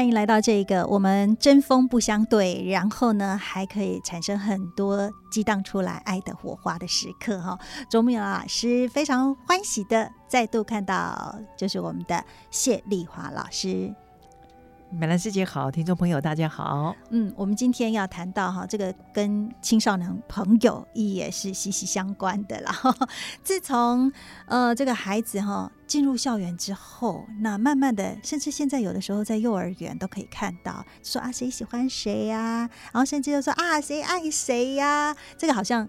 [0.00, 7.58] 欢迎来到这个我们针锋不相对，然后呢还可以产生很多激荡出来爱的火花的时刻哈。
[7.90, 13.94] 周明老师非常欢喜的再度看到，就是我们的谢丽华老师。
[14.92, 16.94] 美兰师姐好，听众朋友大家好。
[17.10, 22.74] 嗯，我们今天要谈到哈，这个跟青少年朋友也是息息相关的啦。
[23.44, 24.12] 自从
[24.46, 35.88] 呃这个孩子哈进入校园之后，那慢慢的，甚至现在有的时候在幼儿园都可以看到，说啊谁喜欢谁呀，然后甚至就说啊谁爱谁呀，这个好像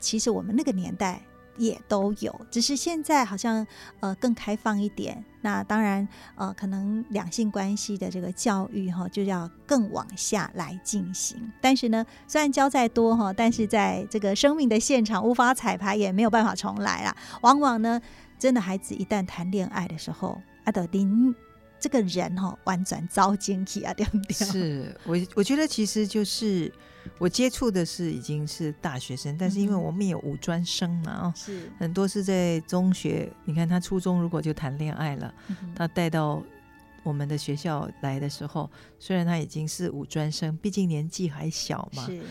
[0.00, 1.20] 其实我们那个年代。
[1.58, 3.64] 也都有，只是现在好像
[4.00, 5.22] 呃更开放一点。
[5.42, 11.52] 那当然呃，可能两性关系的这个教育哈，就要更往下来进行。
[11.60, 17.14] 但是呢，虽然教再多哈，但是在这个生命的现场无法彩排，也没有办法重来啦。
[17.42, 18.00] 往往呢，
[18.38, 21.34] 真的孩子一旦谈恋爱的时候，阿德丁
[21.82, 24.32] 这个人哈，完全遭惊喜啊，对不对？
[24.32, 26.72] 是我我觉得其实就是。
[27.18, 33.28] 我接触的是已经是大学生，但是因为我们有五专生嘛，啊，是很多是在中学。
[33.44, 35.34] 你看他初中如果就谈恋爱了，
[35.74, 36.40] 他带到
[37.02, 42.06] 我们的学校来的时候，虽然他已经是五专生，毕竟年纪还小嘛。
[42.06, 42.22] 是。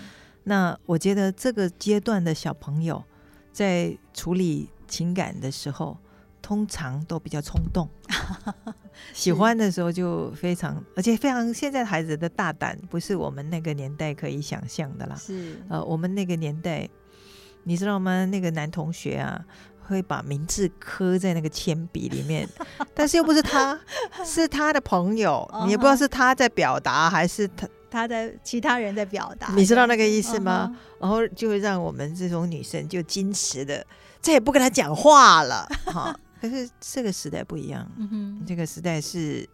[0.44, 3.04] 那我觉得这个阶段的小朋友
[3.52, 5.98] 在处理情感的时候。
[6.52, 7.88] 通常都比较冲动，
[9.16, 15.16] 喜欢的时候就非常，而且非常现在孩子的大胆，不是我们那个年代可以想象的啦。
[15.16, 16.90] 是呃，我们那个年代，
[17.64, 18.26] 你知道吗？
[18.26, 19.42] 那个男同学啊，
[19.88, 22.45] 会把名字刻在那个铅笔里面，
[22.94, 23.80] 但是又不是他，
[24.26, 30.76] 是他的朋友， 你也不知道是他在表达还是他他的其他人在表达，你知道那个意思吗？
[31.00, 33.88] 然后就会让我们这种女生就矜持的
[34.20, 36.14] 再也不跟他讲话了，哈。
[36.42, 37.88] 可是这个时代不一样，
[38.48, 39.48] 这个时代是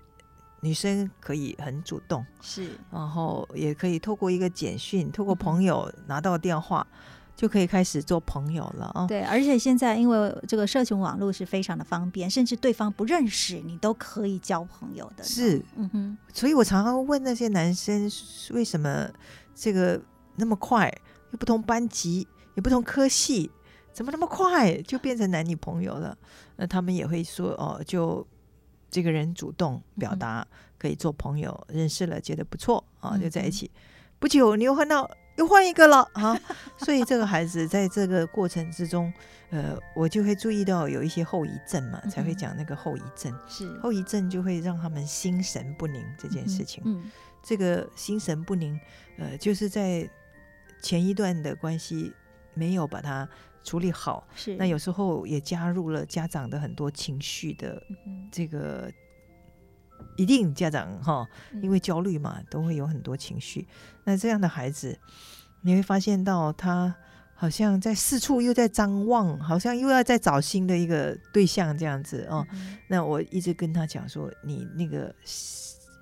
[0.62, 6.88] 女生可以很主动，是，然后也可以透过一个简讯，透过朋友拿到电话，
[7.36, 9.06] 就可以开始做朋友了啊。
[9.06, 15.24] 对，而且现在因为这个社群网络是非常的方便，甚至对方不认识你都可以交朋友的。
[15.26, 16.18] 是，嗯哼。
[16.34, 18.10] 所以我常常问那些男生，
[18.52, 19.10] 为什么
[19.54, 20.02] 这个
[20.38, 20.90] 那么快，
[21.32, 22.26] 又不同班级，
[22.56, 23.52] 也不同科系。
[23.98, 26.16] 怎么那么快就变成男女朋友了？
[26.58, 28.24] 那他们也会说哦，就
[28.92, 30.48] 这个人主动表达
[30.78, 33.72] 可以做朋友，认识了觉得不错啊，就在一起。
[34.20, 36.40] 不久你又换到又换一个了啊，
[36.78, 39.12] 所以这个孩子在这个过程之中，
[39.50, 43.36] 呃，我就会注意到有一些后遗症嘛，才会讲那个后遗症。
[43.48, 46.84] 是后遗症就会让他们心神不宁这件事情。
[46.86, 47.10] 嗯，
[47.42, 48.80] 这个心神不宁，
[49.18, 50.08] 呃，就是在
[50.84, 52.14] 前一段的关系
[52.58, 53.30] 没有把它。
[53.64, 57.84] 处理好是，那有时候也加入了家长的很多情绪的
[58.32, 58.90] 这个，
[60.16, 61.28] 一定家长哈，
[61.62, 63.68] 因为焦虑嘛，都会有很多情绪。
[64.06, 64.98] 那这样的孩子，
[65.64, 66.96] 你会发现到他
[67.36, 72.48] 好像在四处又在张望，好像又要再找新的一个对象这样子哦。
[72.88, 75.14] 那我一直跟他讲说，你那个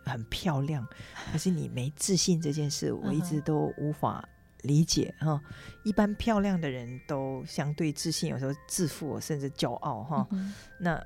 [0.06, 0.88] 很漂亮，
[1.32, 4.24] 可是你没自信这件事，我一直都无法。
[4.66, 5.42] 理解哈，
[5.84, 10.28] 一般漂亮的人都相对自信，有时候自负甚至骄傲哈。
[10.80, 11.02] 那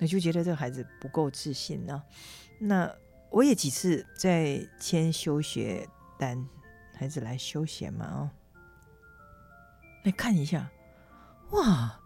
[0.00, 2.02] 我就觉得这个孩子不够自信呢。
[2.58, 2.90] 那
[3.30, 5.88] 我也几次在签休学
[6.18, 6.46] 单，
[6.94, 8.30] 孩子来休学嘛哦，
[10.04, 10.70] 来看一下，
[11.50, 12.00] 哇，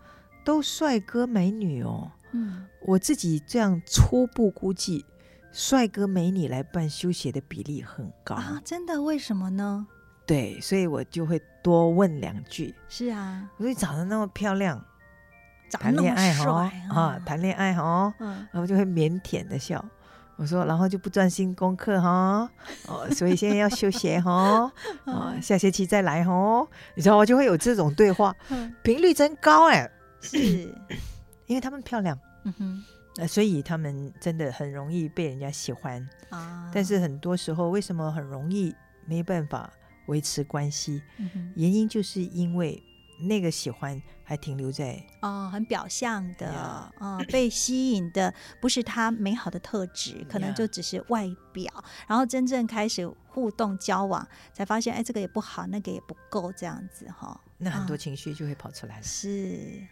[0.44, 2.12] 都帅哥美女哦。
[2.32, 5.04] 嗯，我自己这样初步估计，
[5.52, 8.60] 帅哥美女来办休学的比例很高啊。
[8.64, 9.02] 真的？
[9.02, 9.86] 为什么呢？
[10.26, 12.74] 对，所以我就会多问两句。
[12.88, 14.84] 是啊，我说你长得那么漂亮，
[15.70, 19.84] 谈恋爱哈啊，谈恋爱哈，然后就会腼腆的笑。
[20.34, 22.50] 我说，然后就不专心功课哈，
[22.88, 24.70] 哦，所以现在要休学哈，
[25.06, 26.66] 啊， 下学期再来哈。
[26.94, 28.34] 你知道，我就会有这种对话，
[28.82, 29.90] 频率真高哎。
[30.20, 30.38] 是，
[31.46, 36.70] 因为他们漂亮，嗯哼，所以他们真的很容易被人家喜欢啊。
[36.74, 38.74] 但是很多时候，为什么很容易
[39.06, 39.70] 没办法？
[40.06, 41.02] 维持关系，
[41.54, 42.82] 原因就是因为
[43.18, 51.72] 那个喜欢还停留在哦，很表象的哦，被吸引的不是他美好的特质，可能就只是外表，
[52.06, 57.96] 然后真正开始互动交往，才发现哎，这个也不好，那个也不够，这样子哈、那很多啊。
[57.96, 59.02] 情绪就会跑出来了。
[59.02, 59.48] 是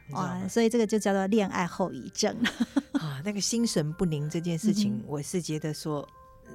[0.07, 2.37] 知道哇，所以这个就叫做恋爱后遗症。
[3.01, 3.23] 啊。
[3.25, 6.07] 那个心神不宁这件事情，嗯我是觉得说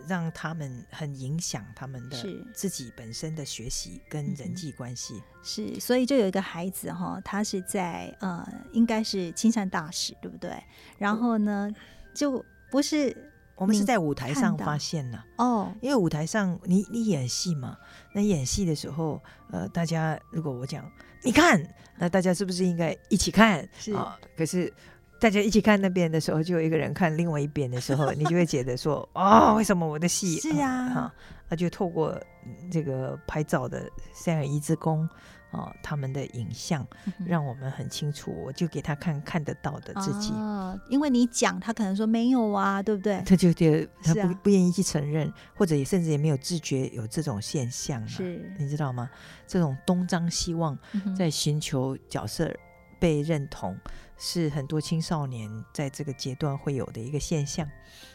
[0.07, 2.17] 让他们很影响他们的
[2.53, 5.21] 自己本身的学习跟人际关系。
[5.43, 10.51] 是，所以就有一个孩子哈，他是在呃，应该是青山大使，对不对？
[10.97, 11.69] 然后呢，
[12.13, 15.25] 就不是我们是在舞台上发现了。
[15.37, 17.77] 哦，因为舞台上你你演戏嘛，
[18.13, 19.21] 那演戏的时候，
[19.51, 20.89] 呃，大家如果我讲
[21.23, 21.61] 你看，
[21.97, 23.67] 那大家是不是应该一起看？
[23.77, 24.73] 是啊，可是
[25.19, 31.13] 大家一起看那边的时候，就有一个人看另外一边的时候， 你就会觉得说，哦，为什么我的戏是啊哈、
[31.49, 32.11] 那就透过
[32.45, 35.07] 嗯这个拍照的三尔一之宫
[35.51, 36.87] 啊，他们的影像，
[37.25, 40.31] 让我们很清楚，我就给他看看得到的自己。
[40.31, 43.21] 哦，因为你讲，他可能说没有啊，对不对？
[43.25, 49.09] 他就觉得他不、啊不愿意去承认，或者也甚至也没有自觉有这种现象、啊，是你知道吗？
[49.47, 50.77] 这种东张西望，
[51.17, 52.55] 在寻求角色
[52.99, 53.75] 被认同，
[54.19, 57.67] 是很多青少年在这个阶段会有的一个现象。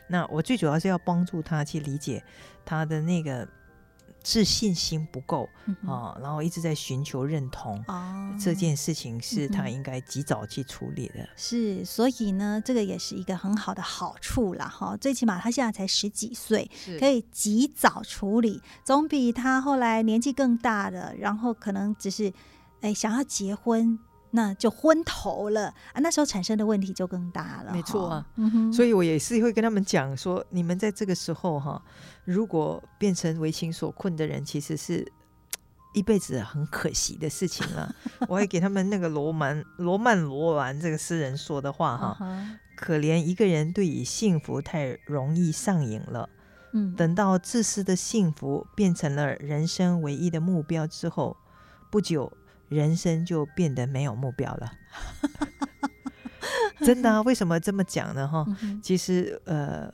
[0.08, 2.22] 那我最主要是要帮助他去理解
[2.64, 3.48] 他的那个
[4.22, 5.48] 自信心不够
[5.86, 7.82] 啊，然后一直在寻求认同。
[7.88, 11.28] 哦，这件事情是他应该及早去处理的。
[11.36, 14.96] 是，所以呢，这个也是一个很好的好处啦，哈。
[14.96, 22.32] 最起码他现在才十几岁，可以及早处理，总比他后来年纪更大的，然后可能只是
[22.80, 23.98] 哎想要结婚，
[24.34, 25.68] 那就昏头了。
[25.92, 27.72] 啊，那时候产生的问题就更大了。
[27.72, 28.26] 没错啊，
[28.72, 31.80] 所以我也是会跟他们讲说，你们在这个时候哈，
[32.24, 35.06] 如果变成为情所困的人，其实是
[35.94, 37.94] 一辈子很可惜的事情了。
[38.26, 46.28] 我会给他们那个罗曼罗曼罗兰这个诗人说的话哈，哈，可怜一个人对于幸福太容易上瘾了，
[46.72, 51.36] 嗯，等到自私的幸福变成了人生唯一的目标之后，
[51.92, 52.32] 不久
[52.68, 54.72] 人生就变得没有目标了。
[56.84, 57.22] 真的啊？
[57.22, 58.26] 为什么这么讲呢？
[58.28, 59.90] 哈，嗯其实呃，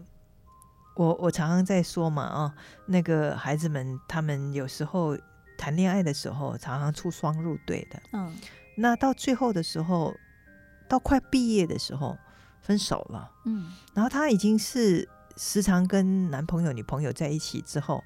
[0.97, 2.55] 我我常常在说嘛，啊，
[2.87, 5.17] 那个孩子们他们有时候
[5.57, 8.03] 谈恋爱的时候，常常出双入对的。
[8.13, 8.35] 嗯，
[8.77, 10.15] 那到最后的时候，
[10.89, 12.19] 到快毕业的时候
[12.61, 18.03] 分手了，嗯，然后他已经是时常跟男朋友、女朋友在一起之后，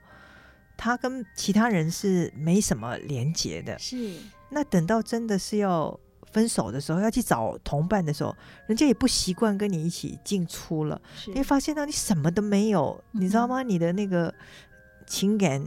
[0.77, 3.79] 他跟其他人是没什么连结的。
[3.79, 4.19] 是，
[4.55, 5.99] 那等到真的是要
[6.33, 8.35] 分手的时候，要去找同伴的时候，
[8.67, 11.01] 人家也不习惯跟你一起进出了。
[11.27, 13.63] 你会发现到你什么都没有，你知道吗？
[13.63, 14.33] 你的那个
[15.07, 15.63] 情感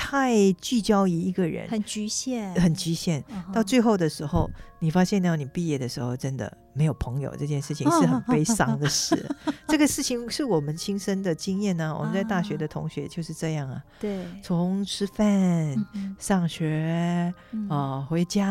[0.00, 3.22] 太聚焦于一个人，很局限，很局限。
[3.52, 9.28] 到最后的时候，你发现呢你毕业的时候，真的没有朋友，这件事情是 很悲伤的事。
[9.68, 15.76] 这个事情是我们亲身的经验呢、我们在大学的同学就是这样啊，对，从吃饭、
[16.18, 17.68] 上学嗯。
[17.68, 18.46] 啊、回家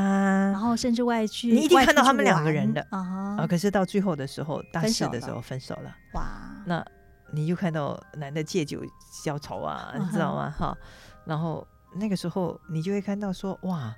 [0.52, 2.86] 然后甚至外去，你一定看到他们两个人的。
[2.92, 5.96] 啊可是到最后的时候，大四的时候分手了。
[6.14, 6.24] 哇，
[6.66, 6.86] 那
[7.32, 8.82] 你就看到男的借酒
[9.24, 10.54] 消愁啊，嗯你知道吗？
[10.58, 10.78] 哈，
[11.26, 13.96] 然后那个时候你就会看到说，哇，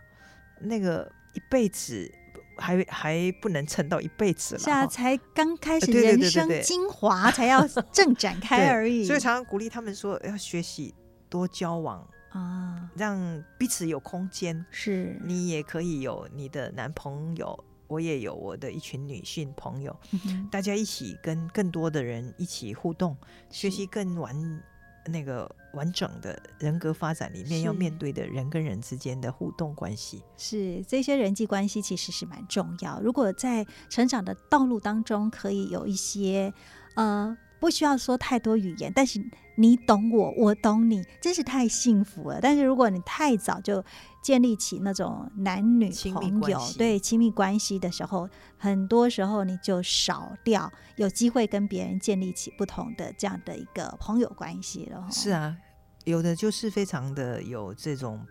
[0.59, 2.11] 那个一辈子
[2.57, 9.05] 还还不能撑到一辈子了是啊，才刚开始人生精华，才要正展开而已。
[9.05, 10.93] 所以常常鼓励他们说要学习
[11.29, 14.63] 多交往，啊，让彼此有空间。
[14.69, 23.17] 是，你也可以有你的男朋友，我也有我的一群女性朋友，嗯大家一起跟更多的人一起互动，
[23.49, 24.61] 学习更完
[25.05, 30.21] 那个完整的人格发展里面要面对的人跟人之间的互动关系。
[30.37, 32.99] 是这些人际关系其实是蛮重要。
[33.01, 36.53] 如果在成长的道路当中，可以有一些
[36.95, 39.19] 呃，不需要说太多语言，但是
[39.55, 42.39] 你懂我，我懂你，真是太幸福了。
[42.41, 43.83] 但是如果你太早就
[44.21, 55.07] 建立起那种男女朋友对亲密关系的时候，很多时候你就少掉有机会跟别人建立起不同的这样的一个朋友关系了。
[55.11, 55.57] 是，啊，
[56.05, 58.23] 有的就是非常的有这种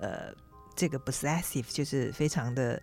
[0.00, 0.32] 呃，
[0.74, 2.82] 这个 possessive，就是非常的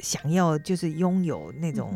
[0.00, 1.92] 想要，就是拥有那种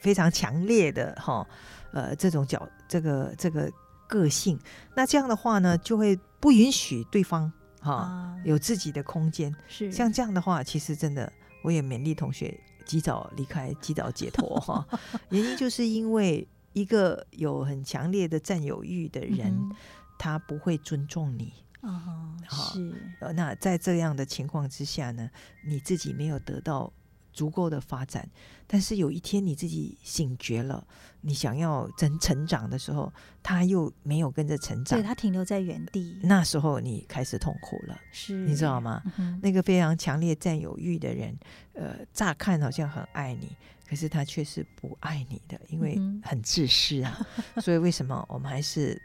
[0.00, 1.46] 非常强烈的哈，
[1.92, 3.70] 呃，这种角这个这个
[4.06, 4.58] 个性。
[4.94, 7.50] 那这样的话呢，就会不允许对方
[7.82, 9.54] 哈、啊，有自己的空间。
[9.68, 11.30] 是像这样的话，其实真的，
[11.62, 14.86] 我也勉励同学及早离开，及早解脱 哈。
[15.30, 19.76] 原因就是因为一个有很强烈的占有欲的人，嗯
[20.18, 22.94] 他不会尊重你哦，是。
[23.34, 25.28] 那在这样的情况之下呢，
[25.66, 26.92] 你自己没有得到。
[27.32, 28.28] 足够的发展，
[28.66, 30.86] 但是有一天你自己醒觉了，
[31.22, 33.12] 你想要真成长的时候，
[33.42, 36.18] 他又没有跟着成长，对他停留在原地。
[36.22, 39.02] 那时候你开始痛苦了，是你知道吗？
[39.42, 41.36] 那个非常强烈占有欲的人，
[41.72, 43.56] 呃，乍看好像很爱你，
[43.88, 47.26] 可是他却是不爱你的，因为很自私啊。
[47.60, 49.00] 所以为什么我们还是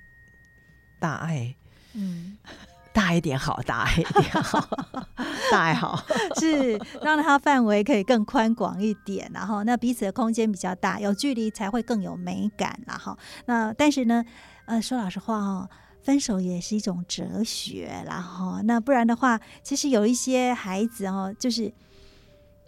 [0.99, 1.55] 大爱？
[1.93, 2.37] 嗯。
[2.97, 4.59] 大一点好，大一点好，
[5.51, 6.03] 大爱好。
[6.41, 14.25] 是让它范围可以更宽广一点，然后那彼此的空间比较大，有距离才会更有美感，然后那但是呢，
[14.65, 15.69] 呃，说老实话哦，
[16.01, 21.71] 分手也是一种哲学，然后那不然的话，其实有一些孩子哦，就是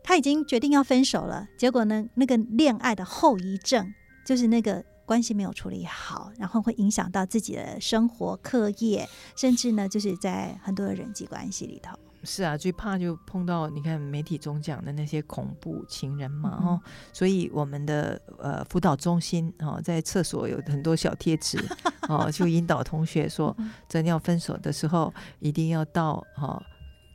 [0.03, 3.91] 他已经决定要分手了，结果呢，那个恋爱的后遗症
[4.24, 4.86] 就是那个。
[5.10, 11.98] 关系没有处理好，然后会影响到自己的生活、课业，甚至呢，就是在很多的人际关系里头。
[12.24, 16.80] 是啊，最怕就碰到你看媒体中讲的那些恐怖情人嘛，哦，
[17.12, 21.58] 所以我们的呃辅导中心哦，在厕所有很多小贴纸
[22.08, 23.56] 哦，就引导同学说，
[23.88, 26.62] 真要分手的时候，一定要到哈。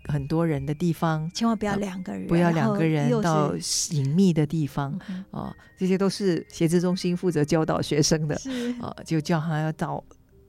[0.07, 3.55] 很多人的地方，千万不要两个人，不要两个人到
[3.91, 4.99] 隐秘的地方
[5.31, 5.55] 啊！
[5.79, 8.35] 这些都是写字中心负责教导学生的
[8.81, 10.03] 啊，就叫他要到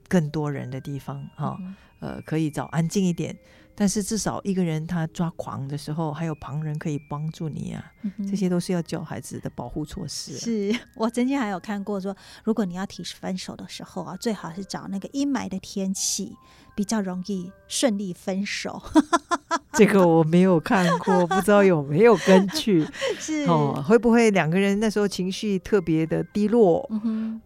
[0.08, 1.58] 更多人的地方哈，
[2.00, 3.36] 呃，可以找安静一点。
[3.78, 7.84] 但是至少一个人他抓狂的时候，还有旁人可以帮助你啊，
[8.30, 10.38] 这些都是要教孩子的保护措施。
[10.38, 16.38] 是 我曾经还有看过说，如果你要提分手的时候啊，最好是找那个阴霾的天气。
[16.76, 18.82] 比较容易顺利分手，
[19.72, 22.86] 这个我没有看过，不知道有没有根据。
[23.18, 26.88] 是哦，会不会两个人那时候情绪特别的低落，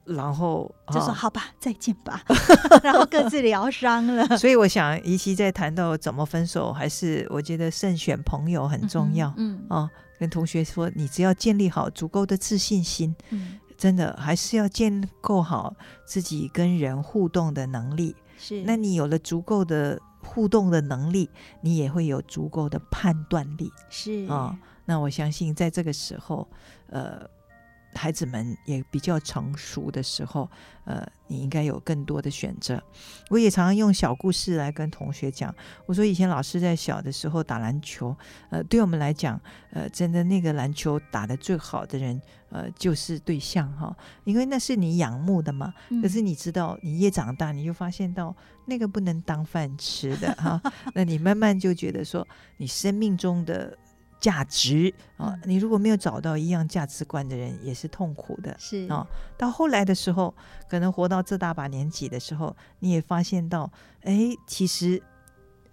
[0.03, 2.23] 然后就说好吧，再见吧，
[2.83, 4.25] 然后各自疗伤了。
[4.35, 9.31] 所以我想，怡琪在谈到怎么分手，还是我觉得慎选朋友很重要。
[9.37, 18.15] 嗯哦，跟同学说，你只要建立好足够的自信心，嗯，真的还是要建构好自己跟人互动的能力。
[18.39, 21.29] 是，那你有了足够的互动的能力，
[21.61, 23.69] 你也会有足够的判断力。
[23.89, 26.47] 是啊，那我相信在这个时候，
[26.87, 27.29] 呃。
[27.93, 30.49] 孩子们也比较成熟的时候，
[30.85, 32.81] 呃，你应该有更多的选择。
[33.29, 35.53] 我也常常用小故事来跟同学讲。
[35.85, 38.15] 我说以前老师在小的时候打篮球，
[38.49, 39.39] 呃，对我们来讲，
[39.71, 45.73] 呃，真的那个篮球打的最好的人，呃，就是对象哈，因为那是你仰慕的嘛。
[46.01, 50.61] 可是你知道，你越长大，你就发现到那个不能当饭吃的哈。
[50.93, 52.27] 那你慢慢就觉得说，
[52.57, 53.77] 你生命中的。
[54.19, 58.55] 价值啊，你如果没有找到一样价值观的人，也是痛苦的。
[58.59, 59.07] 是啊，
[59.37, 60.33] 到后来的时候，
[60.69, 63.71] 可能活到这大把年纪的时候，你也发现到，
[64.01, 65.01] 哎，其实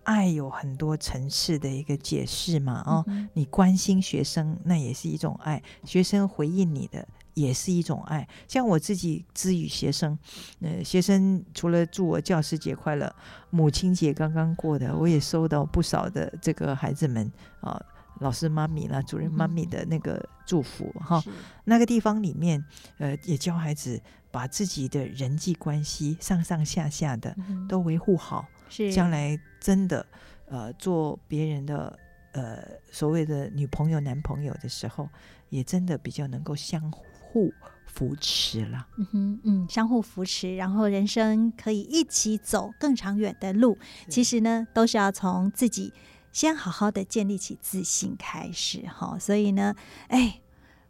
[0.04, 2.82] 爱有很多层次的一个解释嘛。
[2.86, 8.28] 哦，你关心学生，那也是一种爱；学生回应你的，也是一种爱。
[8.46, 10.16] 像我自己之于学生，
[10.60, 13.12] 呃，学生除了祝我教师节快乐，
[13.50, 17.28] 母亲节刚刚过的，我也收到不少的这个孩子们
[17.60, 17.82] 啊。
[18.20, 21.22] 老师妈咪啦，主任妈咪的那个祝福哈，
[21.64, 22.64] 那个地方里面，
[22.98, 27.36] 呃，也教孩子把自己的人际关系上上下下的
[27.68, 30.06] 都维护好，是将来真的
[30.46, 31.98] 呃做别人的
[32.32, 35.08] 呃所谓的女朋友男朋友的时候，
[35.50, 37.52] 也真的比较能够相互
[37.86, 38.86] 扶持了。
[38.96, 43.76] 嗯哼，嗯，相互扶持，然后人生可以一起走更长远的路。
[44.08, 45.92] 其实呢，都是要从自己。
[46.36, 49.74] 先好好的建立起自信开始哈，所以呢，
[50.08, 50.42] 哎，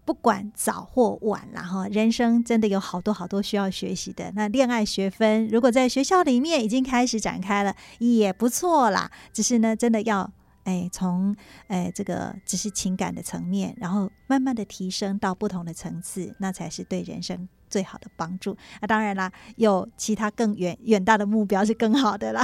[0.04, 4.32] 不管早或晚然后人生真的有好多好多需要学习的。
[4.34, 9.08] 那恋爱学分如果在学校里面已经开始展开了，也不错啦。
[9.32, 10.28] 只是呢，真的要
[10.64, 11.36] 哎，从
[11.68, 17.48] 哎这个只是情感的层面，然后慢慢的提升到不同的层次，那才是对人生。
[17.76, 22.42] 最好的帮助那当然啦，有其他更远远大的目标是更好的啦。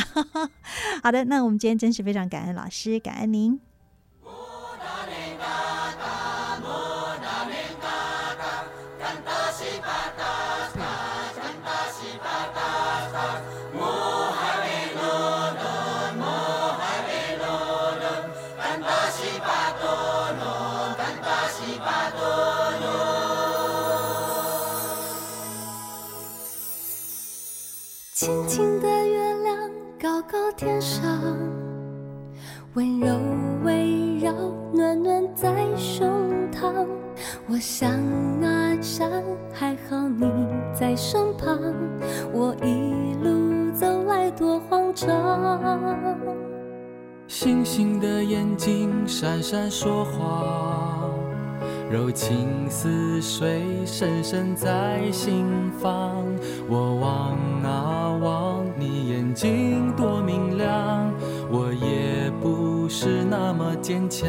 [1.03, 3.59] 好的，那我们今天真是非常感恩老师，感恩您。
[37.63, 37.89] 想
[38.43, 39.09] 啊，山
[39.53, 40.27] 还好你
[40.75, 41.57] 在身旁。
[42.33, 44.29] 我一路走来。
[44.33, 45.09] 多慌张。
[47.29, 51.09] 星星的眼睛闪闪说话，
[51.91, 55.47] 柔情似水深深在心
[55.79, 56.25] 房。
[56.69, 61.13] 我望啊望，你眼睛多明亮，
[61.51, 64.27] 我也不是那么坚强。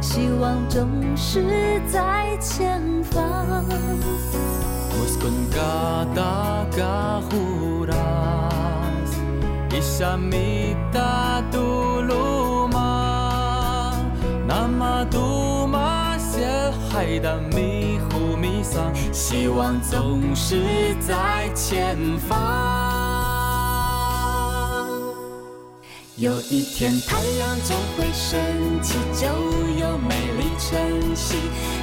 [0.00, 3.64] 希望总是在前方。
[4.94, 7.98] Muskun kata kahuras
[9.74, 12.94] Isa mita tuluma
[14.46, 16.46] Nama duma 些
[16.88, 17.18] 海
[19.12, 21.96] 希望总是在前
[22.28, 22.38] 方。
[26.16, 28.40] 有一天，太阳总会升
[28.80, 29.26] 起，就
[29.80, 31.36] 有美丽晨曦；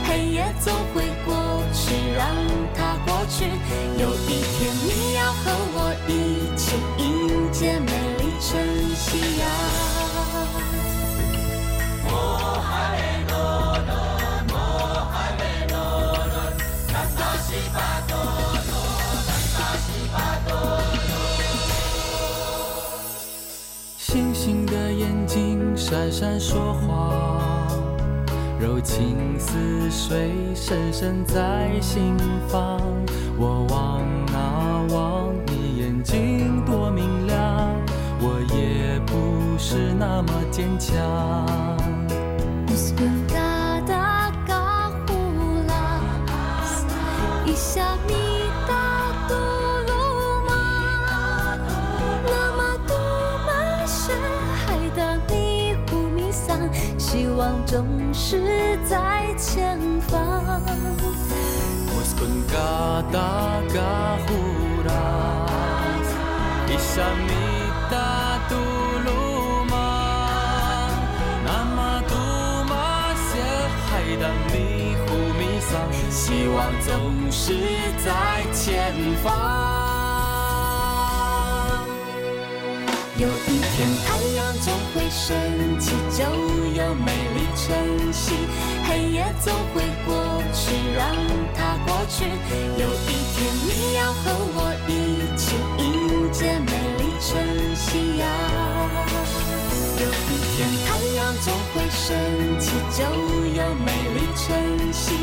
[0.08, 1.36] 黑夜总会过
[1.74, 2.26] 去，让
[2.74, 3.46] 它过去。
[4.02, 5.31] 有一天，你要
[25.92, 27.70] 闪闪说谎，
[28.58, 32.18] 柔情似水，深深在心
[32.48, 32.80] 房。
[33.38, 34.00] 我望
[34.34, 37.76] 啊望，你眼睛多明亮，
[38.22, 40.96] 我也不是那么坚强。
[57.66, 60.62] 总是在前方。
[76.12, 77.54] 希望总是
[78.04, 79.91] 在前方。
[83.22, 85.38] 有一天，太阳总会升
[85.80, 88.34] 起，就有美丽晨曦；
[88.90, 91.06] 黑夜总会过去，让
[91.54, 92.26] 它过去。
[92.82, 94.90] 有一天，你要和我一
[95.38, 98.26] 起迎接美丽晨曦呀。
[100.02, 102.18] 有一天，太阳总会升
[102.60, 105.14] 起，就有美丽晨曦；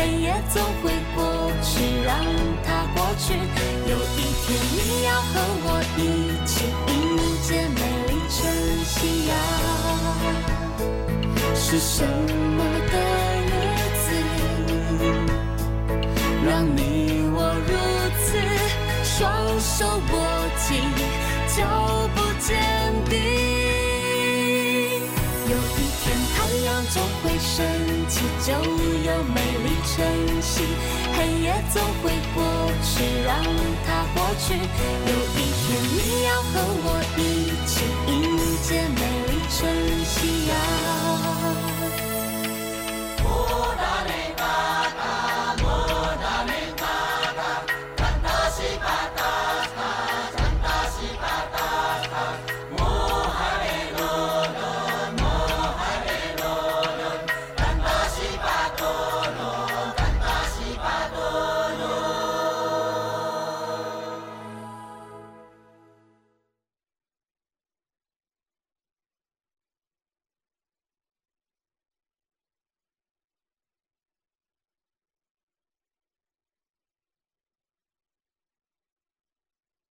[0.00, 2.16] 黑夜总会过去，让
[2.64, 3.34] 它过去。
[3.34, 5.30] 有一天，你要和
[5.62, 6.00] 我一
[6.46, 6.64] 起。
[6.88, 6.94] 迎
[7.42, 8.40] 接美丽晨
[8.82, 9.32] 曦呀，
[11.54, 12.94] 是什么的
[13.44, 13.52] 日
[14.00, 14.08] 子，
[16.46, 16.80] 让你
[17.34, 17.70] 我如
[18.24, 18.26] 此
[19.04, 19.20] 双
[19.60, 20.14] 手握
[20.56, 20.68] 紧，
[21.54, 21.58] 脚
[22.14, 22.48] 步坚
[23.04, 23.12] 定。
[25.46, 27.52] 有一天太阳总会升
[28.08, 28.14] 起，
[28.46, 28.48] 就
[30.00, 30.08] 珍
[30.40, 30.62] 惜；
[31.14, 32.42] 黑夜总会过
[32.82, 33.36] 去，让
[33.86, 34.54] 它过去。
[34.54, 36.86] 有一天你要和我
[37.18, 37.20] 一
[37.66, 38.10] 起迎
[38.62, 39.58] 接美丽晨
[40.06, 41.09] 曦呀。